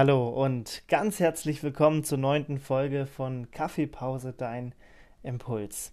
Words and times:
Hallo 0.00 0.28
und 0.28 0.84
ganz 0.86 1.18
herzlich 1.18 1.64
willkommen 1.64 2.04
zur 2.04 2.18
neunten 2.18 2.60
Folge 2.60 3.04
von 3.04 3.50
Kaffeepause, 3.50 4.32
dein 4.32 4.72
Impuls. 5.24 5.92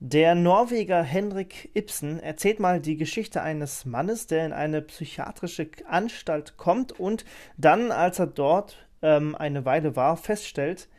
Der 0.00 0.34
Norweger 0.34 1.02
Henrik 1.02 1.70
Ibsen 1.72 2.20
erzählt 2.20 2.60
mal 2.60 2.78
die 2.78 2.98
Geschichte 2.98 3.40
eines 3.40 3.86
Mannes, 3.86 4.26
der 4.26 4.44
in 4.44 4.52
eine 4.52 4.82
psychiatrische 4.82 5.70
Anstalt 5.88 6.58
kommt 6.58 6.92
und 6.92 7.24
dann, 7.56 7.90
als 7.90 8.18
er 8.18 8.26
dort 8.26 8.86
ähm, 9.00 9.34
eine 9.34 9.64
Weile 9.64 9.96
war, 9.96 10.18
feststellt, 10.18 10.90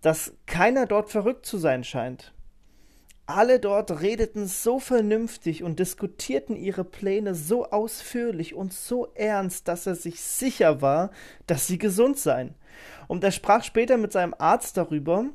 dass 0.00 0.34
keiner 0.46 0.86
dort 0.86 1.08
verrückt 1.10 1.46
zu 1.46 1.56
sein 1.56 1.84
scheint. 1.84 2.34
Alle 3.26 3.58
dort 3.58 4.02
redeten 4.02 4.46
so 4.46 4.78
vernünftig 4.78 5.64
und 5.64 5.80
diskutierten 5.80 6.56
ihre 6.56 6.84
Pläne 6.84 7.34
so 7.34 7.66
ausführlich 7.66 8.54
und 8.54 8.72
so 8.72 9.08
ernst, 9.14 9.66
dass 9.66 9.86
er 9.86 9.96
sich 9.96 10.20
sicher 10.20 10.80
war, 10.80 11.10
dass 11.48 11.66
sie 11.66 11.78
gesund 11.78 12.18
seien. 12.18 12.54
Und 13.08 13.24
er 13.24 13.32
sprach 13.32 13.64
später 13.64 13.96
mit 13.96 14.12
seinem 14.12 14.34
Arzt 14.38 14.76
darüber, 14.76 15.26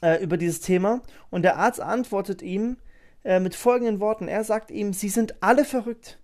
äh, 0.00 0.22
über 0.22 0.36
dieses 0.36 0.60
Thema, 0.60 1.02
und 1.30 1.42
der 1.42 1.56
Arzt 1.56 1.80
antwortet 1.80 2.40
ihm 2.40 2.76
äh, 3.24 3.40
mit 3.40 3.56
folgenden 3.56 3.98
Worten. 3.98 4.28
Er 4.28 4.44
sagt 4.44 4.70
ihm, 4.70 4.92
Sie 4.92 5.08
sind 5.08 5.42
alle 5.42 5.64
verrückt. 5.64 6.18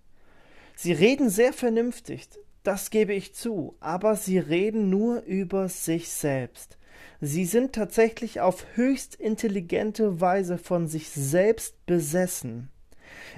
Sie 0.75 0.93
reden 0.93 1.29
sehr 1.29 1.51
vernünftig, 1.51 2.29
das 2.63 2.89
gebe 2.89 3.13
ich 3.13 3.35
zu, 3.35 3.75
aber 3.81 4.15
sie 4.15 4.37
reden 4.37 4.89
nur 4.89 5.23
über 5.23 5.67
sich 5.67 6.09
selbst. 6.09 6.77
Sie 7.21 7.45
sind 7.45 7.73
tatsächlich 7.73 8.39
auf 8.39 8.65
höchst 8.75 9.15
intelligente 9.15 10.21
Weise 10.21 10.57
von 10.57 10.87
sich 10.87 11.09
selbst 11.09 11.85
besessen. 11.85 12.69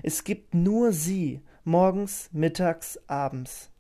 Es 0.04 0.24
gibt 0.24 0.54
nur 0.54 0.92
sie, 0.92 1.42
morgens, 1.64 2.30
mittags, 2.32 3.00
abends. 3.08 3.72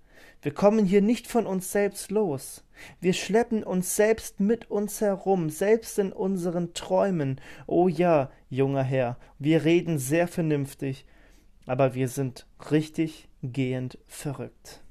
Wir 0.41 0.53
kommen 0.53 0.85
hier 0.85 1.03
nicht 1.03 1.27
von 1.27 1.45
uns 1.45 1.71
selbst 1.71 2.09
los. 2.09 2.63
Wir 2.99 3.13
schleppen 3.13 3.63
uns 3.63 3.95
selbst 3.95 4.39
mit 4.39 4.71
uns 4.71 5.01
herum, 5.01 5.51
selbst 5.51 5.99
in 5.99 6.11
unseren 6.11 6.73
Träumen. 6.73 7.39
Oh 7.67 7.87
ja, 7.87 8.31
junger 8.49 8.81
Herr, 8.81 9.19
wir 9.37 9.63
reden 9.65 9.99
sehr 9.99 10.27
vernünftig, 10.27 11.05
aber 11.67 11.93
wir 11.93 12.07
sind 12.07 12.47
richtig 12.71 13.29
gehend 13.43 13.99
verrückt. 14.07 14.81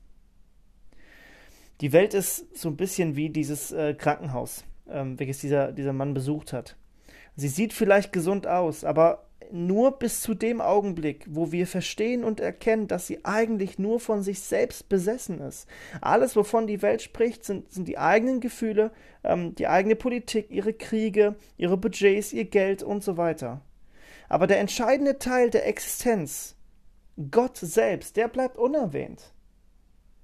Die 1.80 1.92
Welt 1.92 2.14
ist 2.14 2.56
so 2.56 2.68
ein 2.68 2.76
bisschen 2.76 3.16
wie 3.16 3.30
dieses 3.30 3.72
äh, 3.72 3.94
Krankenhaus 3.94 4.64
ähm, 4.92 5.18
welches 5.18 5.38
dieser, 5.38 5.72
dieser 5.72 5.92
Mann 5.92 6.14
besucht 6.14 6.52
hat. 6.52 6.76
Sie 7.36 7.48
sieht 7.48 7.72
vielleicht 7.72 8.12
gesund 8.12 8.46
aus, 8.46 8.84
aber 8.84 9.26
nur 9.52 9.98
bis 9.98 10.20
zu 10.20 10.34
dem 10.34 10.60
Augenblick, 10.60 11.26
wo 11.28 11.52
wir 11.52 11.66
verstehen 11.66 12.24
und 12.24 12.40
erkennen, 12.40 12.86
dass 12.86 13.06
sie 13.06 13.24
eigentlich 13.24 13.78
nur 13.78 14.00
von 14.00 14.22
sich 14.22 14.40
selbst 14.40 14.88
besessen 14.88 15.40
ist. 15.40 15.66
Alles, 16.00 16.36
wovon 16.36 16.66
die 16.66 16.82
Welt 16.82 17.02
spricht, 17.02 17.44
sind, 17.44 17.70
sind 17.72 17.88
die 17.88 17.98
eigenen 17.98 18.40
Gefühle, 18.40 18.92
ähm, 19.24 19.54
die 19.54 19.66
eigene 19.66 19.96
Politik, 19.96 20.50
ihre 20.50 20.72
Kriege, 20.72 21.36
ihre 21.56 21.76
Budgets, 21.76 22.32
ihr 22.32 22.44
Geld 22.44 22.82
und 22.82 23.02
so 23.02 23.16
weiter. 23.16 23.62
Aber 24.28 24.46
der 24.46 24.60
entscheidende 24.60 25.18
Teil 25.18 25.50
der 25.50 25.66
Existenz, 25.66 26.56
Gott 27.30 27.56
selbst, 27.56 28.16
der 28.16 28.28
bleibt 28.28 28.56
unerwähnt. 28.56 29.32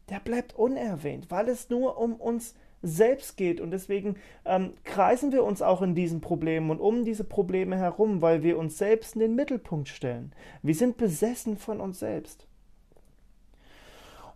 Der 0.09 0.20
bleibt 0.20 0.55
unerwähnt, 0.55 1.31
weil 1.31 1.48
es 1.48 1.69
nur 1.69 1.98
um 1.98 2.14
uns 2.14 2.53
geht 2.53 2.66
selbst 2.87 3.37
geht. 3.37 3.61
Und 3.61 3.70
deswegen 3.70 4.17
ähm, 4.45 4.75
kreisen 4.84 5.33
wir 5.33 5.45
uns 5.45 5.62
auch 5.62 5.83
in 5.83 5.95
diesen 5.95 6.20
Problemen 6.20 6.70
und 6.70 6.81
um 6.81 7.05
diese 7.05 7.25
Probleme 7.25 7.77
herum, 7.77 8.23
weil 8.23 8.43
wir 8.43 8.59
uns 8.59 8.78
selbst 8.78 9.15
in 9.15 9.20
den 9.20 9.34
Mittelpunkt 9.34 9.89
stellen. 9.89 10.33
Wir 10.62 10.75
sind 10.75 10.97
besessen 10.97 11.56
von 11.56 11.81
uns 11.81 11.98
selbst. 11.98 12.47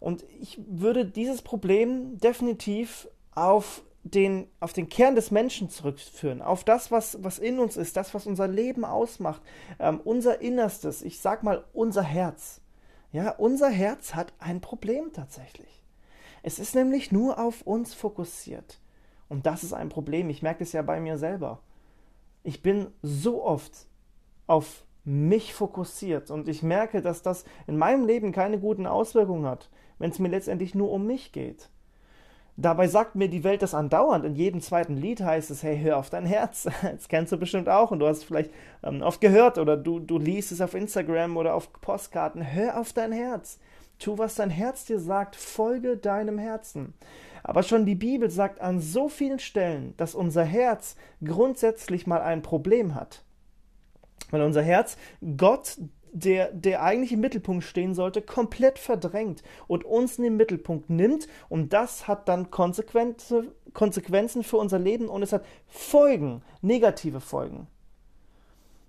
Und 0.00 0.25
ich 0.41 0.58
würde 0.66 1.04
dieses 1.04 1.42
Problem 1.42 2.19
definitiv 2.19 3.08
auf 3.34 3.82
den, 4.02 4.48
auf 4.60 4.72
den 4.72 4.88
Kern 4.88 5.14
des 5.14 5.30
Menschen 5.30 5.69
zurückführen, 5.69 6.41
auf 6.41 6.64
das, 6.64 6.91
was, 6.91 7.22
was 7.22 7.38
in 7.38 7.58
uns 7.58 7.76
ist, 7.76 7.96
das, 7.96 8.14
was 8.14 8.26
unser 8.26 8.48
Leben 8.48 8.84
ausmacht, 8.84 9.42
ähm, 9.78 10.00
unser 10.02 10.41
Innerstes, 10.41 11.02
ich 11.02 11.20
sag 11.20 11.42
mal 11.42 11.64
unser 11.75 12.02
Herz. 12.02 12.62
Ja, 13.12 13.30
unser 13.32 13.69
Herz 13.69 14.14
hat 14.14 14.32
ein 14.38 14.60
Problem 14.60 15.12
tatsächlich. 15.12 15.79
Es 16.42 16.58
ist 16.58 16.74
nämlich 16.74 17.12
nur 17.12 17.38
auf 17.38 17.62
uns 17.62 17.94
fokussiert. 17.94 18.78
Und 19.28 19.46
das 19.46 19.62
ist 19.62 19.72
ein 19.72 19.88
Problem. 19.88 20.28
Ich 20.30 20.42
merke 20.42 20.64
es 20.64 20.72
ja 20.72 20.82
bei 20.82 21.00
mir 21.00 21.18
selber. 21.18 21.60
Ich 22.42 22.62
bin 22.62 22.88
so 23.02 23.44
oft 23.44 23.86
auf 24.46 24.84
mich 25.04 25.54
fokussiert 25.54 26.30
und 26.30 26.48
ich 26.48 26.62
merke, 26.62 27.00
dass 27.00 27.22
das 27.22 27.44
in 27.66 27.78
meinem 27.78 28.06
Leben 28.06 28.32
keine 28.32 28.58
guten 28.58 28.86
Auswirkungen 28.86 29.46
hat, 29.46 29.70
wenn 29.98 30.10
es 30.10 30.18
mir 30.18 30.28
letztendlich 30.28 30.74
nur 30.74 30.90
um 30.90 31.06
mich 31.06 31.32
geht. 31.32 31.70
Dabei 32.56 32.88
sagt 32.88 33.14
mir 33.14 33.28
die 33.28 33.44
Welt 33.44 33.62
das 33.62 33.72
andauernd. 33.72 34.24
In 34.24 34.34
jedem 34.34 34.60
zweiten 34.60 34.96
Lied 34.96 35.22
heißt 35.22 35.50
es, 35.50 35.62
hey, 35.62 35.78
hör 35.78 35.96
auf 35.96 36.10
dein 36.10 36.26
Herz. 36.26 36.68
Das 36.82 37.08
kennst 37.08 37.32
du 37.32 37.38
bestimmt 37.38 37.68
auch 37.68 37.90
und 37.90 38.00
du 38.00 38.06
hast 38.06 38.18
es 38.18 38.24
vielleicht 38.24 38.50
ähm, 38.82 39.00
oft 39.00 39.20
gehört 39.20 39.56
oder 39.56 39.76
du, 39.76 39.98
du 39.98 40.18
liest 40.18 40.52
es 40.52 40.60
auf 40.60 40.74
Instagram 40.74 41.36
oder 41.38 41.54
auf 41.54 41.72
Postkarten. 41.80 42.52
Hör 42.52 42.78
auf 42.78 42.92
dein 42.92 43.12
Herz. 43.12 43.58
Tu, 44.00 44.16
was 44.16 44.34
dein 44.34 44.50
Herz 44.50 44.87
dir 44.87 44.99
sagt, 44.99 45.37
folge 45.37 45.97
deinem 45.97 46.38
Herzen. 46.38 46.94
Aber 47.43 47.62
schon 47.62 47.84
die 47.84 47.94
Bibel 47.94 48.31
sagt 48.31 48.61
an 48.61 48.81
so 48.81 49.09
vielen 49.09 49.38
Stellen, 49.38 49.94
dass 49.99 50.15
unser 50.15 50.43
Herz 50.43 50.97
grundsätzlich 51.22 52.06
mal 52.06 52.22
ein 52.22 52.43
Problem 52.43 52.94
hat. 52.94 53.22
Weil 54.31 54.43
unser 54.43 54.62
Herz 54.62 54.97
Gott, 55.37 55.77
der, 56.12 56.50
der 56.50 56.83
eigentlich 56.83 57.12
im 57.12 57.21
Mittelpunkt 57.21 57.62
stehen 57.62 57.94
sollte, 57.94 58.22
komplett 58.22 58.78
verdrängt 58.78 59.43
und 59.66 59.84
uns 59.84 60.17
in 60.17 60.25
den 60.25 60.37
Mittelpunkt 60.37 60.88
nimmt. 60.88 61.28
Und 61.50 61.72
das 61.75 62.09
hat 62.09 62.27
dann 62.28 62.50
Konsequenzen 62.50 64.43
für 64.43 64.56
unser 64.56 64.78
Leben 64.78 65.09
und 65.09 65.22
es 65.22 65.32
hat 65.32 65.44
Folgen, 65.67 66.43
negative 66.62 67.21
Folgen. 67.21 67.67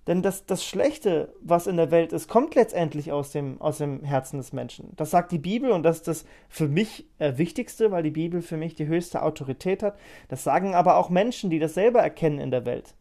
Denn 0.07 0.23
das, 0.23 0.45
das 0.47 0.65
Schlechte, 0.65 1.33
was 1.41 1.67
in 1.67 1.77
der 1.77 1.91
Welt 1.91 2.11
ist, 2.11 2.27
kommt 2.27 2.55
letztendlich 2.55 3.11
aus 3.11 3.31
dem, 3.31 3.61
aus 3.61 3.77
dem 3.77 4.03
Herzen 4.03 4.37
des 4.37 4.51
Menschen. 4.51 4.93
Das 4.95 5.11
sagt 5.11 5.31
die 5.31 5.37
Bibel 5.37 5.71
und 5.71 5.83
das 5.83 5.97
ist 5.97 6.07
das 6.07 6.25
für 6.49 6.67
mich 6.67 7.07
äh, 7.19 7.37
Wichtigste, 7.37 7.91
weil 7.91 8.01
die 8.01 8.09
Bibel 8.09 8.41
für 8.41 8.57
mich 8.57 8.73
die 8.73 8.87
höchste 8.87 9.21
Autorität 9.21 9.83
hat. 9.83 9.99
Das 10.27 10.43
sagen 10.43 10.73
aber 10.73 10.97
auch 10.97 11.09
Menschen, 11.09 11.51
die 11.51 11.59
das 11.59 11.75
selber 11.75 12.01
erkennen 12.01 12.39
in 12.39 12.49
der 12.49 12.65
Welt. 12.65 12.95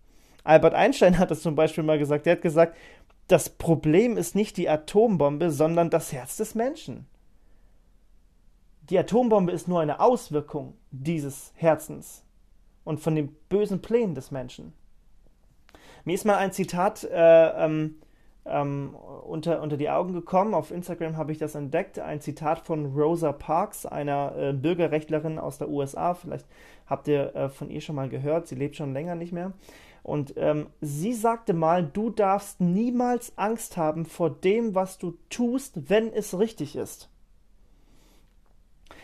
Albert 0.44 0.74
Einstein 0.74 1.18
hat 1.18 1.30
das 1.30 1.40
zum 1.40 1.54
Beispiel 1.54 1.84
mal 1.84 1.98
gesagt. 1.98 2.26
Er 2.26 2.34
hat 2.34 2.42
gesagt, 2.42 2.76
das 3.28 3.48
Problem 3.48 4.16
ist 4.16 4.34
nicht 4.34 4.56
die 4.58 4.68
Atombombe, 4.68 5.50
sondern 5.50 5.88
das 5.88 6.12
Herz 6.12 6.36
des 6.36 6.54
Menschen. 6.54 7.06
Die 8.90 8.98
Atombombe 8.98 9.52
ist 9.52 9.68
nur 9.68 9.80
eine 9.80 10.00
Auswirkung 10.00 10.74
dieses 10.90 11.52
Herzens 11.54 12.24
und 12.84 13.00
von 13.00 13.14
den 13.14 13.32
bösen 13.48 13.80
Plänen 13.80 14.14
des 14.14 14.32
Menschen. 14.32 14.72
Mir 16.04 16.14
ist 16.14 16.24
mal 16.24 16.36
ein 16.36 16.52
Zitat 16.52 17.04
äh, 17.04 17.64
ähm, 17.64 17.96
ähm, 18.46 18.96
unter, 19.26 19.62
unter 19.62 19.76
die 19.76 19.90
Augen 19.90 20.12
gekommen. 20.12 20.54
Auf 20.54 20.70
Instagram 20.70 21.16
habe 21.16 21.32
ich 21.32 21.38
das 21.38 21.54
entdeckt. 21.54 21.98
Ein 21.98 22.20
Zitat 22.20 22.60
von 22.66 22.86
Rosa 22.94 23.32
Parks, 23.32 23.86
einer 23.86 24.34
äh, 24.36 24.52
Bürgerrechtlerin 24.52 25.38
aus 25.38 25.58
der 25.58 25.68
USA. 25.68 26.14
Vielleicht 26.14 26.46
habt 26.86 27.08
ihr 27.08 27.34
äh, 27.34 27.48
von 27.48 27.70
ihr 27.70 27.80
schon 27.80 27.96
mal 27.96 28.08
gehört. 28.08 28.48
Sie 28.48 28.54
lebt 28.54 28.76
schon 28.76 28.92
länger 28.92 29.14
nicht 29.14 29.32
mehr. 29.32 29.52
Und 30.02 30.34
ähm, 30.36 30.68
sie 30.80 31.12
sagte 31.12 31.52
mal, 31.52 31.84
du 31.84 32.08
darfst 32.08 32.60
niemals 32.60 33.36
Angst 33.36 33.76
haben 33.76 34.06
vor 34.06 34.30
dem, 34.30 34.74
was 34.74 34.96
du 34.98 35.18
tust, 35.28 35.90
wenn 35.90 36.10
es 36.12 36.38
richtig 36.38 36.74
ist. 36.74 37.09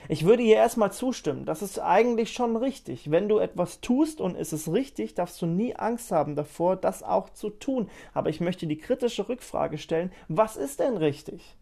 Ich 0.09 0.25
würde 0.25 0.43
hier 0.43 0.57
erstmal 0.57 0.93
zustimmen. 0.93 1.45
Das 1.45 1.63
ist 1.63 1.79
eigentlich 1.79 2.33
schon 2.33 2.57
richtig. 2.57 3.11
Wenn 3.11 3.29
du 3.29 3.39
etwas 3.39 3.81
tust 3.81 4.21
und 4.21 4.37
es 4.37 4.53
ist 4.53 4.73
richtig, 4.73 5.15
darfst 5.15 5.41
du 5.43 5.47
nie 5.47 5.75
Angst 5.75 6.11
haben 6.13 6.37
davor, 6.37 6.77
das 6.77 7.03
auch 7.03 7.31
zu 7.31 7.51
tun. 7.51 7.91
Aber 8.15 8.31
ich 8.31 8.41
möchte 8.41 8.67
die 8.67 8.79
kritische 8.79 9.29
Rückfrage 9.29 9.79
stellen, 9.79 10.13
was 10.29 10.57
ist 10.57 10.81
denn 10.81 10.97
richtig? 10.97 11.57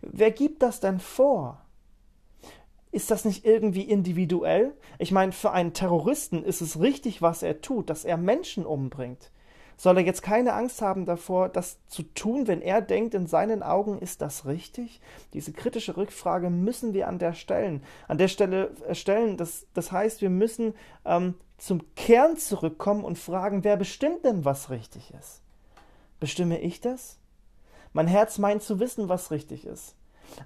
Wer 0.00 0.30
gibt 0.30 0.62
das 0.62 0.80
denn 0.80 1.00
vor? 1.00 1.60
Ist 2.90 3.10
das 3.10 3.24
nicht 3.24 3.44
irgendwie 3.44 3.82
individuell? 3.82 4.74
Ich 4.98 5.12
meine, 5.12 5.32
für 5.32 5.52
einen 5.52 5.72
Terroristen 5.72 6.44
ist 6.44 6.60
es 6.60 6.78
richtig, 6.78 7.22
was 7.22 7.42
er 7.42 7.62
tut, 7.62 7.88
dass 7.88 8.04
er 8.04 8.18
Menschen 8.18 8.66
umbringt 8.66 9.30
soll 9.82 9.96
er 9.96 10.04
jetzt 10.04 10.22
keine 10.22 10.52
Angst 10.52 10.80
haben 10.80 11.06
davor, 11.06 11.48
das 11.48 11.76
zu 11.88 12.04
tun, 12.04 12.46
wenn 12.46 12.62
er 12.62 12.80
denkt, 12.80 13.14
in 13.14 13.26
seinen 13.26 13.64
Augen 13.64 13.98
ist 13.98 14.22
das 14.22 14.46
richtig? 14.46 15.00
Diese 15.32 15.52
kritische 15.52 15.96
Rückfrage 15.96 16.50
müssen 16.50 16.94
wir 16.94 17.08
an 17.08 17.18
der 17.18 17.32
stellen, 17.32 17.82
an 18.06 18.16
der 18.16 18.28
Stelle 18.28 18.70
äh, 18.86 18.94
stellen. 18.94 19.36
Das, 19.36 19.66
das 19.74 19.90
heißt, 19.90 20.20
wir 20.20 20.30
müssen 20.30 20.74
ähm, 21.04 21.34
zum 21.58 21.80
Kern 21.96 22.36
zurückkommen 22.36 23.02
und 23.02 23.18
fragen, 23.18 23.64
wer 23.64 23.76
bestimmt 23.76 24.24
denn, 24.24 24.44
was 24.44 24.70
richtig 24.70 25.12
ist? 25.18 25.42
Bestimme 26.20 26.60
ich 26.60 26.80
das? 26.80 27.18
Mein 27.92 28.06
Herz 28.06 28.38
meint 28.38 28.62
zu 28.62 28.78
wissen, 28.78 29.08
was 29.08 29.32
richtig 29.32 29.66
ist. 29.66 29.96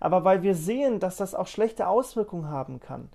Aber 0.00 0.24
weil 0.24 0.42
wir 0.44 0.54
sehen, 0.54 0.98
dass 0.98 1.18
das 1.18 1.34
auch 1.34 1.46
schlechte 1.46 1.88
Auswirkungen 1.88 2.48
haben 2.48 2.80
kann, 2.80 3.10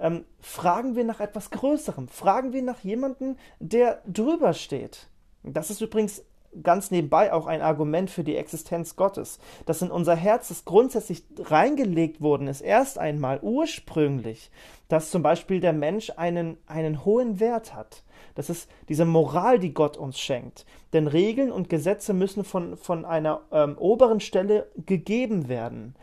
ähm, 0.00 0.24
fragen 0.40 0.96
wir 0.96 1.04
nach 1.04 1.20
etwas 1.20 1.50
Größerem. 1.50 2.08
Fragen 2.08 2.52
wir 2.52 2.62
nach 2.62 2.80
jemandem, 2.80 3.36
der 3.60 4.02
drüber 4.04 4.52
steht. 4.52 5.06
Das 5.42 5.70
ist 5.70 5.80
übrigens 5.80 6.22
ganz 6.62 6.90
nebenbei 6.90 7.32
auch 7.32 7.46
ein 7.46 7.62
Argument 7.62 8.10
für 8.10 8.24
die 8.24 8.36
Existenz 8.36 8.96
Gottes, 8.96 9.38
dass 9.66 9.82
in 9.82 9.90
unser 9.90 10.16
Herz 10.16 10.48
das 10.48 10.64
grundsätzlich 10.64 11.22
reingelegt 11.38 12.20
worden 12.20 12.48
ist, 12.48 12.60
erst 12.60 12.98
einmal 12.98 13.38
ursprünglich, 13.40 14.50
dass 14.88 15.10
zum 15.10 15.22
Beispiel 15.22 15.60
der 15.60 15.72
Mensch 15.72 16.10
einen, 16.16 16.56
einen 16.66 17.04
hohen 17.04 17.38
Wert 17.40 17.74
hat. 17.74 18.02
Das 18.34 18.50
ist 18.50 18.68
diese 18.88 19.04
Moral, 19.04 19.58
die 19.58 19.74
Gott 19.74 19.96
uns 19.96 20.18
schenkt. 20.18 20.66
Denn 20.92 21.06
Regeln 21.06 21.52
und 21.52 21.68
Gesetze 21.68 22.12
müssen 22.12 22.44
von, 22.44 22.76
von 22.76 23.04
einer 23.04 23.42
ähm, 23.52 23.78
oberen 23.78 24.20
Stelle 24.20 24.68
gegeben 24.86 25.48
werden. 25.48 25.94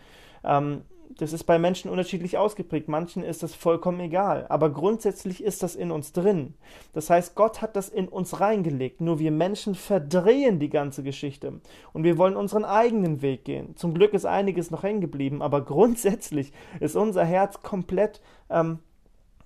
Ähm, 0.43 0.83
das 1.17 1.33
ist 1.33 1.45
bei 1.45 1.57
Menschen 1.57 1.89
unterschiedlich 1.89 2.37
ausgeprägt. 2.37 2.87
Manchen 2.87 3.23
ist 3.23 3.41
das 3.41 3.55
vollkommen 3.55 3.99
egal. 3.99 4.45
Aber 4.49 4.69
grundsätzlich 4.69 5.43
ist 5.43 5.63
das 5.63 5.75
in 5.75 5.91
uns 5.91 6.13
drin. 6.13 6.53
Das 6.93 7.09
heißt, 7.09 7.35
Gott 7.35 7.61
hat 7.61 7.75
das 7.75 7.89
in 7.89 8.07
uns 8.07 8.39
reingelegt. 8.39 9.01
Nur 9.01 9.17
wir 9.17 9.31
Menschen 9.31 9.73
verdrehen 9.73 10.59
die 10.59 10.69
ganze 10.69 11.01
Geschichte. 11.01 11.59
Und 11.91 12.03
wir 12.03 12.17
wollen 12.17 12.37
unseren 12.37 12.65
eigenen 12.65 13.21
Weg 13.23 13.45
gehen. 13.45 13.75
Zum 13.75 13.95
Glück 13.95 14.13
ist 14.13 14.25
einiges 14.25 14.69
noch 14.69 14.83
hängen 14.83 15.01
geblieben. 15.01 15.41
Aber 15.41 15.65
grundsätzlich 15.65 16.53
ist 16.79 16.95
unser 16.95 17.25
Herz 17.25 17.63
komplett, 17.63 18.21
ähm, 18.49 18.79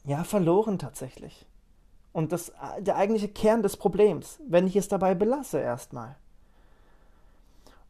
ja, 0.04 0.26
verloren 0.26 0.78
tatsächlich. 0.78 1.46
Und 2.12 2.34
das 2.34 2.52
der 2.80 2.98
eigentliche 2.98 3.30
Kern 3.30 3.64
des 3.64 3.78
Problems, 3.78 4.40
wenn 4.46 4.68
ich 4.68 4.76
es 4.76 4.90
dabei 4.90 5.16
belasse 5.16 5.60
erstmal. 5.60 6.18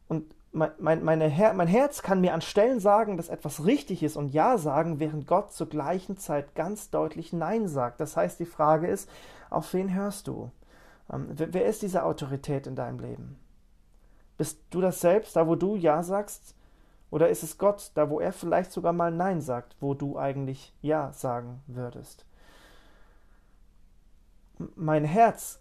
Und 0.08 0.26
mein, 0.52 0.72
mein, 0.80 1.04
meine 1.04 1.28
Her 1.28 1.54
mein 1.54 1.68
Herz 1.68 2.02
kann 2.02 2.22
mir 2.22 2.34
an 2.34 2.42
Stellen 2.42 2.80
sagen, 2.80 3.18
dass 3.18 3.30
etwas 3.30 3.66
richtig 3.66 4.04
ist 4.04 4.18
und 4.18 4.34
Ja 4.34 4.58
sagen, 4.58 5.00
während 5.00 5.28
Gott 5.28 5.54
zur 5.54 5.70
gleichen 5.70 6.18
Zeit 6.18 6.56
ganz 6.56 6.90
deutlich 6.90 7.32
Nein 7.32 7.68
sagt. 7.68 8.02
Das 8.02 8.18
heißt, 8.18 8.40
die 8.40 8.46
Frage 8.46 8.88
ist, 8.88 9.10
auf 9.50 9.74
wen 9.74 9.94
hörst 9.94 10.28
du? 10.28 10.52
Ähm, 11.12 11.28
wer, 11.32 11.54
wer 11.54 11.66
ist 11.66 11.82
diese 11.82 12.04
Autorität 12.04 12.68
in 12.68 12.76
deinem 12.76 13.00
Leben? 13.00 13.40
Bist 14.38 14.60
du 14.72 14.82
das 14.82 15.00
selbst, 15.00 15.36
da 15.36 15.48
wo 15.48 15.56
du 15.56 15.76
Ja 15.76 16.04
sagst? 16.04 16.56
Oder 17.12 17.30
ist 17.30 17.44
es 17.44 17.58
Gott, 17.58 17.92
da 17.96 18.10
wo 18.10 18.20
er 18.20 18.34
vielleicht 18.34 18.72
sogar 18.72 18.94
mal 18.94 19.12
Nein 19.12 19.42
sagt, 19.42 19.76
wo 19.80 19.94
du 19.94 20.18
eigentlich 20.18 20.74
Ja 20.82 21.12
sagen 21.14 21.62
würdest? 21.68 22.26
Mein 24.76 25.06
Herz 25.06 25.61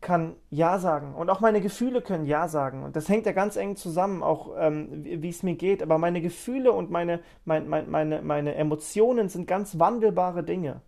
kann 0.00 0.36
Ja 0.50 0.78
sagen 0.78 1.14
und 1.14 1.28
auch 1.28 1.40
meine 1.40 1.60
Gefühle 1.60 2.02
können 2.02 2.24
Ja 2.24 2.48
sagen. 2.48 2.84
Und 2.84 2.94
das 2.94 3.08
hängt 3.08 3.26
ja 3.26 3.32
ganz 3.32 3.56
eng 3.56 3.76
zusammen, 3.76 4.22
auch 4.22 4.54
ähm, 4.56 5.04
wie 5.04 5.28
es 5.28 5.42
mir 5.42 5.56
geht. 5.56 5.82
Aber 5.82 5.98
meine 5.98 6.20
Gefühle 6.20 6.72
und 6.72 6.90
meine, 6.90 7.20
mein, 7.44 7.68
mein, 7.68 7.90
meine, 7.90 8.22
meine 8.22 8.54
Emotionen 8.54 9.28
sind 9.28 9.46
ganz 9.46 9.78
wandelbare 9.78 10.44
Dinge. 10.44 10.82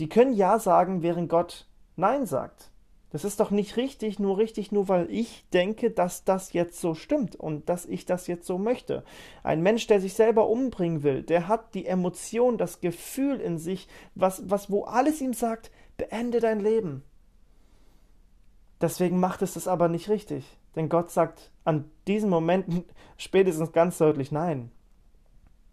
Die 0.00 0.08
können 0.08 0.32
Ja 0.32 0.58
sagen, 0.58 1.02
während 1.02 1.28
Gott 1.28 1.68
Nein 1.94 2.26
sagt. 2.26 2.70
Das 3.10 3.24
ist 3.24 3.40
doch 3.40 3.50
nicht 3.50 3.76
richtig, 3.76 4.18
nur 4.18 4.38
richtig, 4.38 4.72
nur 4.72 4.88
weil 4.88 5.06
ich 5.10 5.46
denke, 5.50 5.90
dass 5.90 6.24
das 6.24 6.54
jetzt 6.54 6.80
so 6.80 6.94
stimmt 6.94 7.36
und 7.36 7.68
dass 7.68 7.84
ich 7.84 8.06
das 8.06 8.26
jetzt 8.26 8.46
so 8.46 8.56
möchte. 8.56 9.04
Ein 9.42 9.62
Mensch, 9.62 9.86
der 9.86 10.00
sich 10.00 10.14
selber 10.14 10.48
umbringen 10.48 11.02
will, 11.02 11.22
der 11.22 11.46
hat 11.46 11.74
die 11.74 11.84
Emotion, 11.84 12.56
das 12.56 12.80
Gefühl 12.80 13.38
in 13.38 13.58
sich, 13.58 13.86
was, 14.14 14.48
was, 14.48 14.70
wo 14.70 14.84
alles 14.84 15.20
ihm 15.20 15.34
sagt, 15.34 15.70
beende 15.98 16.40
dein 16.40 16.60
Leben 16.60 17.04
Deswegen 18.82 19.20
macht 19.20 19.42
es 19.42 19.54
das 19.54 19.68
aber 19.68 19.88
nicht 19.88 20.08
richtig. 20.10 20.44
Denn 20.74 20.88
Gott 20.88 21.10
sagt 21.10 21.50
an 21.64 21.90
diesen 22.08 22.28
Momenten 22.28 22.84
spätestens 23.16 23.72
ganz 23.72 23.96
deutlich 23.96 24.32
Nein. 24.32 24.70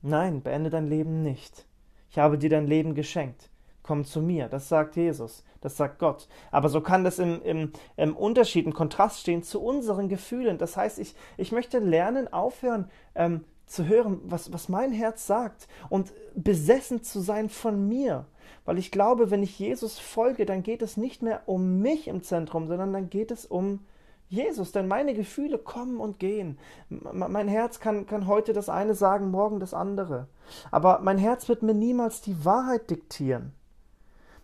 Nein, 0.02 0.42
beende 0.42 0.70
dein 0.70 0.88
Leben 0.88 1.24
nicht. 1.24 1.66
Ich 2.10 2.20
habe 2.20 2.38
dir 2.38 2.50
dein 2.50 2.68
Leben 2.68 2.96
geschenkt. 2.96 3.50
Komm 3.84 4.06
zu 4.06 4.22
mir. 4.22 4.48
Das 4.48 4.70
sagt 4.70 4.96
Jesus. 4.96 5.44
Das 5.62 5.76
sagt 5.76 6.00
Gott. 6.00 6.30
Aber 6.52 6.70
so 6.70 6.80
kann 6.80 7.04
das 7.04 7.20
im, 7.20 7.42
im, 7.42 7.74
im 7.98 8.16
Unterschied, 8.16 8.66
im 8.66 8.74
Kontrast 8.74 9.20
stehen 9.20 9.44
zu 9.44 9.62
unseren 9.62 10.08
Gefühlen. 10.08 10.58
Das 10.58 10.78
heißt, 10.78 11.00
ich, 11.00 11.16
ich 11.38 11.52
möchte 11.52 11.80
lernen, 11.80 12.32
aufhören, 12.32 12.90
ähm, 13.16 13.44
zu 13.66 13.88
hören, 13.88 14.20
was, 14.24 14.54
was 14.54 14.70
mein 14.70 14.92
Herz 14.92 15.28
sagt 15.28 15.68
und 15.90 16.14
besessen 16.36 17.04
zu 17.04 17.20
sein 17.20 17.50
von 17.50 17.88
mir. 17.88 18.26
Weil 18.66 18.78
ich 18.78 18.92
glaube, 18.92 19.32
wenn 19.32 19.44
ich 19.44 19.58
Jesus 19.58 20.00
folge, 20.00 20.46
dann 20.46 20.64
geht 20.64 20.82
es 20.82 20.98
nicht 20.98 21.22
mehr 21.22 21.44
um 21.46 21.80
mich 21.80 22.08
im 22.08 22.24
Zentrum, 22.24 22.68
sondern 22.68 22.94
dann 22.94 23.10
geht 23.10 23.32
es 23.32 23.46
um 23.46 23.80
Jesus. 24.28 24.72
Denn 24.72 24.88
meine 24.88 25.14
Gefühle 25.14 25.58
kommen 25.58 26.00
und 26.00 26.20
gehen. 26.20 26.58
Mein 26.90 27.48
Herz 27.48 27.80
kann, 27.80 28.06
kann 28.06 28.28
heute 28.28 28.54
das 28.54 28.70
eine 28.70 28.94
sagen, 28.94 29.32
morgen 29.32 29.60
das 29.60 29.74
andere. 29.74 30.28
Aber 30.72 31.00
mein 31.00 31.18
Herz 31.18 31.50
wird 31.50 31.64
mir 31.64 31.74
niemals 31.74 32.22
die 32.22 32.46
Wahrheit 32.46 32.90
diktieren. 32.90 33.54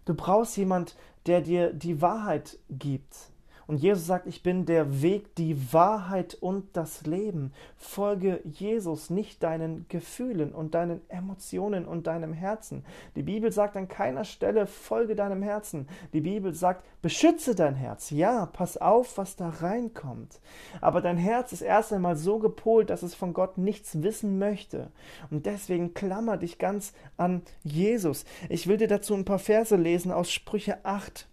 Du 0.05 0.13
brauchst 0.13 0.57
jemand, 0.57 0.95
der 1.25 1.41
dir 1.41 1.73
die 1.73 2.01
Wahrheit 2.01 2.59
gibt. 2.69 3.31
Und 3.67 3.77
Jesus 3.77 4.05
sagt, 4.05 4.27
ich 4.27 4.43
bin 4.43 4.65
der 4.65 5.01
Weg, 5.01 5.35
die 5.35 5.73
Wahrheit 5.73 6.35
und 6.35 6.75
das 6.77 7.05
Leben. 7.05 7.51
Folge 7.77 8.41
Jesus, 8.43 9.09
nicht 9.09 9.41
deinen 9.41 9.85
Gefühlen 9.89 10.53
und 10.53 10.75
deinen 10.75 11.01
Emotionen 11.09 11.85
und 11.85 12.07
deinem 12.07 12.33
Herzen. 12.33 12.85
Die 13.15 13.23
Bibel 13.23 13.51
sagt 13.51 13.75
an 13.75 13.87
keiner 13.87 14.23
Stelle, 14.23 14.67
folge 14.67 15.15
deinem 15.15 15.41
Herzen. 15.41 15.87
Die 16.13 16.21
Bibel 16.21 16.53
sagt, 16.53 16.85
beschütze 17.01 17.55
dein 17.55 17.75
Herz. 17.75 18.11
Ja, 18.11 18.45
pass 18.45 18.77
auf, 18.77 19.17
was 19.17 19.35
da 19.35 19.49
reinkommt. 19.49 20.39
Aber 20.81 21.01
dein 21.01 21.17
Herz 21.17 21.51
ist 21.51 21.61
erst 21.61 21.91
einmal 21.93 22.15
so 22.15 22.39
gepolt, 22.39 22.89
dass 22.89 23.03
es 23.03 23.15
von 23.15 23.33
Gott 23.33 23.57
nichts 23.57 24.03
wissen 24.03 24.37
möchte. 24.37 24.91
Und 25.31 25.45
deswegen 25.45 25.93
klammer 25.93 26.37
dich 26.37 26.59
ganz 26.59 26.93
an 27.17 27.41
Jesus. 27.63 28.25
Ich 28.49 28.67
will 28.67 28.77
dir 28.77 28.87
dazu 28.87 29.13
ein 29.13 29.25
paar 29.25 29.39
Verse 29.39 29.75
lesen 29.75 30.11
aus 30.11 30.31
Sprüche 30.31 30.83
8. 30.83 31.27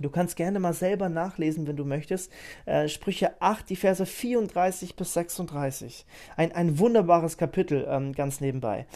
Du 0.00 0.10
kannst 0.10 0.36
gerne 0.36 0.60
mal 0.60 0.72
selber 0.72 1.08
nachlesen, 1.08 1.66
wenn 1.66 1.76
du 1.76 1.84
möchtest. 1.84 2.30
Äh, 2.64 2.88
Sprüche 2.88 3.40
8, 3.40 3.68
die 3.68 3.76
Verse 3.76 4.04
34 4.04 4.96
bis 4.96 5.14
36. 5.14 6.06
Ein, 6.36 6.52
ein 6.52 6.78
wunderbares 6.78 7.38
Kapitel, 7.38 7.86
ähm, 7.88 8.12
ganz 8.12 8.40
nebenbei. 8.40 8.86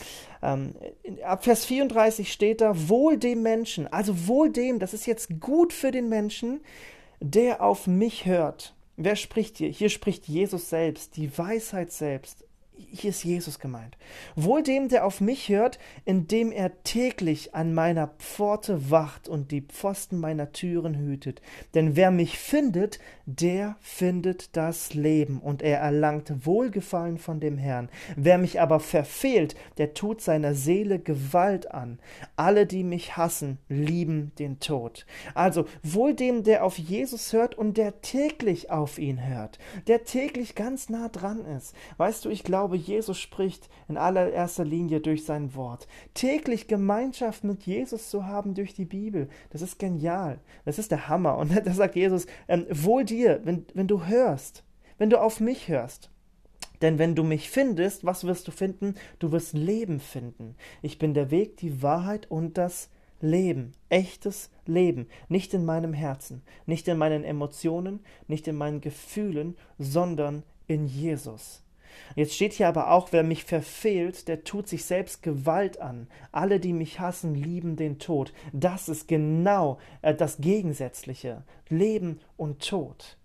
Ähm, 0.43 0.75
ab 1.25 1.45
Vers 1.45 1.65
34 1.65 2.33
steht 2.33 2.61
da, 2.61 2.89
wohl 2.89 3.19
dem 3.19 3.43
Menschen, 3.43 3.87
also 3.93 4.27
wohl 4.27 4.51
dem, 4.51 4.79
das 4.79 4.95
ist 4.95 5.07
jetzt 5.07 5.41
gut 5.41 5.73
für 5.73 5.91
den 5.91 6.09
Menschen, 6.09 6.61
der 7.21 7.63
auf 7.63 7.87
mich 7.87 8.27
hört. 8.27 8.75
Wer 8.97 9.17
spricht 9.17 9.59
hier? 9.59 9.69
Hier 9.69 9.89
spricht 9.89 10.29
Jesus 10.29 10.69
selbst, 10.69 11.17
die 11.17 11.37
Weisheit 11.37 11.93
selbst 11.93 12.45
hier 12.91 13.11
ist 13.11 13.25
Jesus 13.25 13.59
gemeint. 13.59 13.97
Wohl 14.37 14.63
dem, 14.63 14.89
der 14.89 15.05
auf 15.05 15.21
mich 15.21 15.49
hört, 15.49 15.79
indem 16.05 16.53
er 16.53 16.83
täglich 16.83 17.55
an 17.55 17.75
meiner 17.75 18.09
Pforte 18.19 18.91
wacht 18.91 19.29
und 19.29 19.51
die 19.51 19.63
Pfosten 19.63 20.19
meiner 20.19 20.53
Türen 20.53 20.97
hütet. 20.97 21.43
Denn 21.75 21.97
wer 21.97 22.11
mich 22.11 22.39
findet, 22.39 22.99
der 23.27 23.77
findet 23.81 24.57
das 24.57 24.95
Leben 24.95 25.41
und 25.41 25.63
er 25.63 25.79
erlangt 25.79 26.47
Wohlgefallen 26.47 27.19
von 27.19 27.41
dem 27.41 27.59
Herrn. 27.59 27.89
Wer 28.17 28.39
mich 28.39 28.61
aber 28.61 28.81
verfehlt, 28.81 29.55
der 29.79 29.95
tut 29.95 30.21
seiner 30.21 30.55
Seele 30.55 30.99
Gewalt 30.99 31.71
an. 31.71 31.99
Alle, 32.37 32.67
die 32.67 32.85
mich 32.85 33.17
hassen, 33.17 33.59
lieben 33.69 34.33
den 34.39 34.61
Tod. 34.61 35.07
Also 35.35 35.67
wohl 35.83 36.15
dem, 36.15 36.43
der 36.43 36.65
auf 36.65 36.79
Jesus 36.79 37.33
hört 37.33 37.57
und 37.57 37.77
der 37.77 38.01
täglich 38.01 38.71
auf 38.71 38.99
ihn 38.99 39.27
hört, 39.27 39.59
der 39.87 40.05
täglich 40.05 40.55
ganz 40.55 40.89
nah 40.89 41.09
dran 41.09 41.45
ist. 41.45 41.75
Weißt 41.97 42.25
du, 42.25 42.31
ich 42.31 42.43
glaube, 42.43 42.70
Jesus 42.75 43.19
spricht 43.19 43.69
in 43.89 43.97
allererster 43.97 44.65
Linie 44.65 45.01
durch 45.01 45.25
sein 45.25 45.55
Wort. 45.55 45.89
Täglich 46.15 46.69
Gemeinschaft 46.69 47.45
mit 47.45 47.65
Jesus 47.65 48.11
zu 48.11 48.27
haben 48.27 48.55
durch 48.55 48.75
die 48.75 48.85
Bibel, 48.85 49.29
das 49.51 49.63
ist 49.63 49.79
genial. 49.79 50.41
Das 50.65 50.79
ist 50.79 50.91
der 50.91 51.09
Hammer. 51.09 51.39
Und 51.39 51.51
da 51.67 51.73
sagt 51.73 51.97
Jesus, 51.97 52.27
ähm, 52.49 52.67
wohl 52.71 53.05
dir, 53.05 53.41
wenn, 53.45 53.67
wenn 53.75 53.89
du 53.89 54.07
hörst, 54.07 54.65
wenn 54.99 55.11
du 55.11 55.21
auf 55.21 55.41
mich 55.41 55.69
hörst. 55.69 56.11
Denn 56.83 56.99
wenn 56.99 57.15
du 57.15 57.25
mich 57.25 57.51
findest, 57.51 58.05
was 58.05 58.25
wirst 58.25 58.49
du 58.49 58.53
finden? 58.53 58.95
Du 59.19 59.33
wirst 59.33 59.53
Leben 59.53 60.01
finden. 60.01 60.57
Ich 60.83 60.99
bin 60.99 61.13
der 61.15 61.31
Weg, 61.31 61.59
die 61.59 61.83
Wahrheit 61.83 62.31
und 62.31 62.57
das 62.57 62.89
Leben, 63.21 63.73
echtes 63.91 64.51
Leben, 64.65 65.07
nicht 65.29 65.53
in 65.53 65.65
meinem 65.65 65.93
Herzen, 65.93 66.43
nicht 66.65 66.89
in 66.89 66.97
meinen 66.97 67.23
Emotionen, 67.23 68.01
nicht 68.29 68.49
in 68.49 68.57
meinen 68.57 68.81
Gefühlen, 68.81 69.57
sondern 69.79 70.43
in 70.67 70.87
Jesus. 70.87 71.63
Jetzt 72.15 72.35
steht 72.35 72.53
hier 72.55 72.69
aber 72.69 72.91
auch, 72.91 73.13
wer 73.13 73.23
mich 73.23 73.45
verfehlt, 73.45 74.29
der 74.29 74.45
tut 74.45 74.69
sich 74.69 74.85
selbst 74.85 75.23
Gewalt 75.23 75.81
an. 75.81 76.09
Alle, 76.33 76.61
die 76.61 76.73
mich 76.73 77.01
hassen, 77.01 77.35
lieben 77.35 77.77
den 77.77 77.99
Tod. 77.99 78.33
Das 78.53 78.89
ist 78.89 79.09
genau 79.09 79.79
äh, 80.03 80.15
das 80.15 80.39
Gegensätzliche. 80.39 81.45
Leben 81.69 82.21
und 82.37 82.67
Tod. 82.67 83.17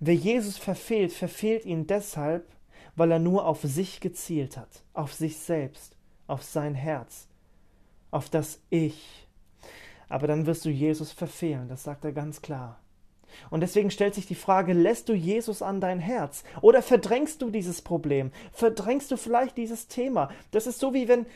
Wer 0.00 0.14
Jesus 0.14 0.58
verfehlt, 0.58 1.12
verfehlt 1.12 1.64
ihn 1.64 1.86
deshalb, 1.86 2.46
weil 2.96 3.12
er 3.12 3.18
nur 3.18 3.46
auf 3.46 3.62
sich 3.62 4.00
gezielt 4.00 4.56
hat, 4.56 4.82
auf 4.92 5.12
sich 5.14 5.36
selbst, 5.36 5.96
auf 6.26 6.42
sein 6.42 6.74
Herz, 6.74 7.28
auf 8.10 8.28
das 8.28 8.60
Ich. 8.70 9.26
Aber 10.08 10.26
dann 10.26 10.46
wirst 10.46 10.64
du 10.64 10.70
Jesus 10.70 11.12
verfehlen, 11.12 11.68
das 11.68 11.84
sagt 11.84 12.04
er 12.04 12.12
ganz 12.12 12.42
klar. 12.42 12.80
Und 13.50 13.60
deswegen 13.60 13.90
stellt 13.90 14.14
sich 14.14 14.26
die 14.26 14.34
Frage, 14.34 14.72
lässt 14.72 15.08
du 15.08 15.14
Jesus 15.14 15.62
an 15.62 15.80
dein 15.80 15.98
Herz 15.98 16.44
oder 16.60 16.82
verdrängst 16.82 17.40
du 17.42 17.50
dieses 17.50 17.82
Problem? 17.82 18.32
Verdrängst 18.52 19.10
du 19.10 19.16
vielleicht 19.16 19.56
dieses 19.56 19.88
Thema? 19.88 20.30
Das 20.50 20.66
ist 20.66 20.80
so 20.80 20.94
wie 20.94 21.08
wenn, 21.08 21.26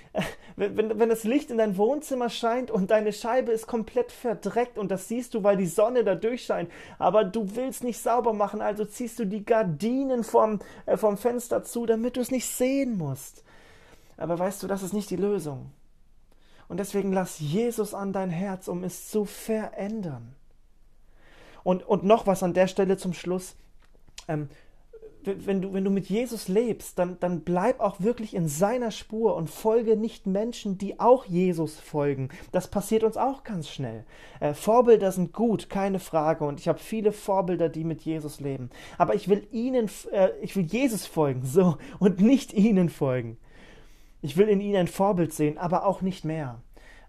wenn, 0.57 0.99
wenn 0.99 1.09
das 1.09 1.25
Licht 1.25 1.51
in 1.51 1.59
dein 1.59 1.77
Wohnzimmer 1.77 2.29
scheint 2.29 2.71
und 2.71 2.91
deine 2.91 3.13
Scheibe 3.13 3.53
ist 3.53 3.67
komplett 3.67 4.13
verdreckt 4.13 4.79
und 4.79 4.91
das 4.91 5.09
siehst 5.09 5.35
du, 5.35 5.43
weil 5.43 5.57
die 5.57 5.67
Sonne 5.67 6.05
da 6.05 6.15
durchscheint, 6.15 6.71
aber 6.99 7.25
du 7.25 7.57
willst 7.57 7.85
nicht 7.85 8.01
sauber 8.01 8.33
machen, 8.33 8.61
also 8.61 8.85
ziehst 8.85 9.19
du 9.19 9.27
die 9.27 9.45
Gardinen 9.45 10.25
vom, 10.25 10.61
äh, 10.87 10.97
vom 10.97 11.17
Fenster 11.17 11.63
zu, 11.63 11.87
damit 11.87 12.17
du 12.17 12.21
es 12.21 12.31
nicht 12.31 12.47
sehen 12.47 12.97
musst. 12.97 13.45
Aber 14.17 14.39
weißt 14.39 14.63
du, 14.63 14.67
das 14.67 14.83
ist 14.83 14.93
nicht 14.93 15.11
die 15.11 15.17
Lösung. 15.17 15.71
Und 16.69 16.79
deswegen 16.79 17.13
lass 17.13 17.39
Jesus 17.39 17.93
an 17.93 18.13
dein 18.13 18.31
Herz, 18.31 18.69
um 18.69 18.85
es 18.85 19.09
zu 19.09 19.25
verändern. 19.25 20.35
Und, 21.65 21.87
und 21.87 22.05
noch 22.05 22.27
was 22.27 22.43
an 22.43 22.55
der 22.55 22.67
Stelle 22.67 22.97
zum 22.97 23.13
Schluss. 23.13 23.57
Ähm, 24.29 24.49
wenn 25.25 25.63
du, 25.63 25.73
wenn 25.73 25.85
du 25.85 25.91
mit 25.91 26.07
Jesus 26.07 26.49
lebst, 26.49 26.99
dann, 26.99 27.19
dann 27.21 27.43
bleib 27.43 27.81
auch 27.81 28.01
wirklich 28.01 28.35
in 28.35 28.49
seiner 28.49 28.91
Spur 28.91 29.37
und 29.37 29.49
folge 29.49 29.97
nicht 29.97 30.27
Menschen, 30.27 30.79
die 30.79 30.99
auch 30.99 31.25
Jesus 31.25 31.79
folgen. 31.79 32.31
Das 32.51 32.69
passiert 32.69 33.05
uns 33.05 33.17
auch 33.17 33.45
ganz 33.45 33.69
schnell. 33.69 34.05
Äh, 34.41 34.55
Vorbilder 34.55 35.13
sind 35.13 35.33
gut, 35.33 35.71
keine 35.71 36.01
Frage. 36.01 36.45
Und 36.45 36.61
ich 36.61 36.69
habe 36.69 36.79
viele 36.79 37.13
Vorbilder, 37.13 37.69
die 37.69 37.85
mit 37.85 38.03
Jesus 38.03 38.41
leben. 38.41 38.71
Aber 38.99 39.15
ich 39.15 39.29
will 39.29 39.47
ihnen, 39.53 39.89
äh, 40.11 40.31
ich 40.41 40.57
will 40.57 40.65
Jesus 40.65 41.07
folgen, 41.07 41.45
so, 41.45 41.77
und 41.99 42.21
nicht 42.21 42.53
ihnen 42.53 42.89
folgen. 42.89 43.37
Ich 44.23 44.37
will 44.37 44.49
in 44.49 44.61
ihnen 44.61 44.77
ein 44.77 44.89
Vorbild 44.89 45.33
sehen, 45.33 45.59
aber 45.59 45.87
auch 45.87 46.01
nicht 46.01 46.25
mehr. 46.25 46.61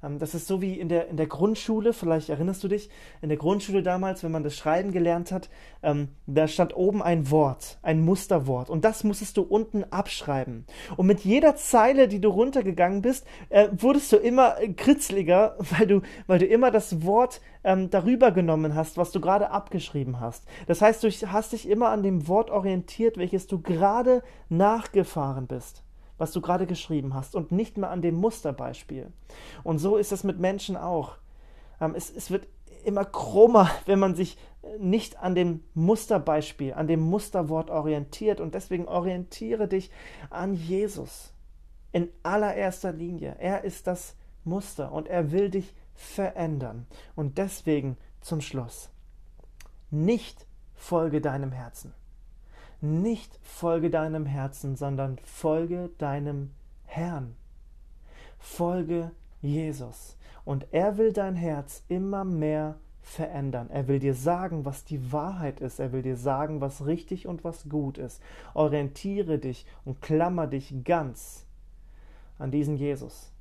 Ähm, 0.04 0.20
das 0.20 0.36
ist 0.36 0.48
so 0.48 0.62
wie 0.62 0.80
in 0.80 0.90
der, 0.90 1.08
in 1.08 1.18
der 1.18 1.28
Grundschule, 1.28 1.94
vielleicht 1.94 2.30
erinnerst 2.30 2.64
du 2.64 2.68
dich, 2.68 2.90
in 3.22 3.30
der 3.30 3.38
Grundschule 3.38 3.82
damals, 3.82 4.24
wenn 4.24 4.32
man 4.32 4.44
das 4.44 4.56
Schreiben 4.56 4.92
gelernt 4.92 5.32
hat, 5.32 5.50
ähm, 5.82 6.10
da 6.28 6.48
stand 6.48 6.76
oben 6.76 7.02
ein 7.02 7.32
Wort, 7.32 7.80
ein 7.82 8.02
Musterwort 8.02 8.70
und 8.70 8.86
das 8.86 9.04
musstest 9.04 9.38
du 9.38 9.42
unten 9.42 9.84
abschreiben. 9.86 10.66
Und 10.98 11.08
mit 11.08 11.22
jeder 11.22 11.56
Zeile, 11.56 12.08
die 12.08 12.20
du 12.20 12.30
runtergegangen 12.30 13.02
bist, 13.02 13.26
äh, 13.50 13.70
wurdest 13.72 14.12
du 14.12 14.18
immer 14.18 14.56
kritzliger, 14.76 15.56
weil 15.78 15.88
du, 15.88 16.02
weil 16.28 16.40
du 16.40 16.46
immer 16.46 16.72
das 16.72 17.04
Wort 17.04 17.42
ähm, 17.64 17.90
darüber 17.90 18.32
genommen 18.32 18.76
hast, 18.76 18.98
was 18.98 19.12
du 19.12 19.22
gerade 19.22 19.50
abgeschrieben 19.52 20.20
hast. 20.20 20.46
Das 20.68 20.82
heißt, 20.82 21.04
du 21.04 21.10
hast 21.10 21.54
dich 21.54 21.70
immer 21.70 21.90
an 21.90 22.04
dem 22.04 22.28
Wort 22.28 22.50
orientiert, 22.50 23.18
welches 23.18 23.48
du 23.48 23.62
gerade 23.62 24.22
nachgefahren 24.50 25.48
bist 25.48 25.84
was 26.18 26.32
du 26.32 26.42
gerade 26.42 26.68
geschrieben 26.68 27.14
hast 27.14 27.36
und 27.36 27.52
nicht 27.52 27.78
mehr 27.78 27.90
an 27.90 28.02
dem 28.02 28.16
Musterbeispiel. 28.16 29.12
Und 29.64 29.80
so 29.80 29.98
ist 29.98 30.12
es 30.12 30.24
mit 30.24 30.40
Menschen 30.40 30.78
auch. 30.78 31.18
Ähm, 31.82 31.94
es, 31.96 32.10
es 32.10 32.32
wird 32.32 32.48
immer 32.86 33.06
krummer, 33.06 33.70
wenn 33.86 34.00
man 34.00 34.16
sich 34.16 34.38
nicht 34.80 35.18
an 35.18 35.36
dem 35.36 35.64
Musterbeispiel, 35.74 36.74
an 36.74 36.88
dem 36.88 37.02
Musterwort 37.02 37.70
orientiert. 37.70 38.40
Und 38.40 38.56
deswegen 38.56 38.88
orientiere 38.88 39.68
dich 39.68 39.92
an 40.30 40.54
Jesus. 40.54 41.34
In 41.92 42.10
allererster 42.24 42.92
Linie. 42.92 43.36
Er 43.40 43.64
ist 43.64 43.88
das 43.88 44.16
Muster 44.44 44.92
und 44.92 45.08
er 45.08 45.32
will 45.32 45.50
dich 45.50 45.74
verändern. 45.94 46.88
Und 47.16 47.38
deswegen 47.38 47.98
zum 48.22 48.42
Schluss. 48.42 48.90
Nicht 49.92 50.48
folge 50.74 51.22
deinem 51.22 51.52
Herzen 51.52 51.94
nicht 52.84 53.40
folge 53.42 53.90
deinem 53.90 54.26
Herzen, 54.26 54.76
sondern 54.76 55.18
folge 55.24 55.90
deinem 55.98 56.52
Herrn. 56.86 57.36
Folge 58.38 59.12
Jesus. 59.42 60.18
Und 60.46 60.68
er 60.72 60.98
will 60.98 61.14
dein 61.14 61.36
Herz 61.36 61.84
immer 61.88 62.26
mehr 62.26 62.76
verändern. 63.02 63.70
Er 63.70 63.88
will 63.88 64.00
dir 64.00 64.14
sagen, 64.14 64.66
was 64.66 64.84
die 64.84 65.12
Wahrheit 65.12 65.60
ist. 65.60 65.80
Er 65.80 65.92
will 65.92 66.02
dir 66.02 66.18
sagen, 66.18 66.62
was 66.62 66.86
richtig 66.86 67.28
und 67.28 67.44
was 67.44 67.70
gut 67.70 67.98
ist. 67.98 68.22
Orientiere 68.54 69.40
dich 69.40 69.66
und 69.86 70.02
klammer 70.02 70.48
dich 70.48 70.84
ganz 70.84 71.46
an 72.38 72.52
diesen 72.52 72.76
Jesus. 72.76 73.32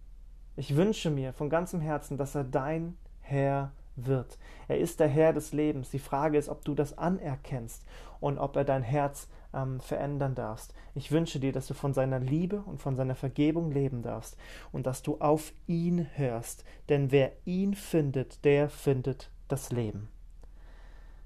Ich 0.57 0.77
wünsche 0.77 1.11
mir 1.11 1.33
von 1.33 1.49
ganzem 1.49 1.81
Herzen, 1.81 2.17
dass 2.17 2.35
er 2.35 2.45
dein 2.45 2.97
Herr 3.21 3.73
wird. 3.97 4.39
Er 4.69 4.79
ist 4.79 5.01
der 5.01 5.09
Herr 5.09 5.33
des 5.33 5.53
Lebens. 5.53 5.91
Die 5.91 5.99
Frage 5.99 6.39
ist, 6.39 6.49
ob 6.49 6.65
du 6.65 6.75
das 6.75 6.97
anerkennst 6.99 7.85
und 8.21 8.39
ob 8.39 8.57
er 8.57 8.65
dein 8.65 8.83
Herz 8.83 9.29
ähm, 9.55 9.81
verändern 9.81 10.35
darfst. 10.35 10.75
Ich 10.95 11.11
wünsche 11.13 11.41
dir, 11.41 11.53
dass 11.53 11.67
du 11.67 11.75
von 11.75 11.95
seiner 11.95 12.19
Liebe 12.19 12.63
und 12.63 12.81
von 12.81 12.97
seiner 12.97 13.15
Vergebung 13.15 13.71
leben 13.71 14.03
darfst 14.03 14.37
und 14.73 14.87
dass 14.87 15.03
du 15.03 15.19
auf 15.19 15.53
ihn 15.67 16.07
hörst. 16.15 16.65
Denn 16.89 17.11
wer 17.11 17.33
ihn 17.45 17.75
findet, 17.75 18.45
der 18.45 18.69
findet 18.69 19.31
das 19.49 19.73
Leben. 19.73 20.09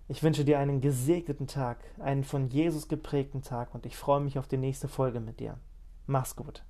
Ich 0.08 0.22
wünsche 0.22 0.44
dir 0.44 0.60
einen 0.60 0.80
gesegneten 0.80 1.48
Tag, 1.48 1.78
einen 1.98 2.22
von 2.22 2.48
Jesus 2.48 2.86
geprägten 2.86 3.42
Tag 3.42 3.74
und 3.74 3.86
ich 3.86 3.96
freue 3.96 4.20
mich 4.20 4.38
auf 4.38 4.46
die 4.46 4.56
nächste 4.56 4.86
Folge 4.86 5.18
mit 5.20 5.40
dir. 5.40 5.58
Mach's 6.06 6.36
gut. 6.36 6.62